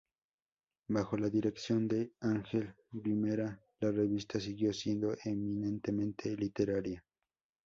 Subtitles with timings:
[0.87, 7.05] Bajo la dirección de Ángel Guimerá, la revista siguió siendo eminentemente literaria.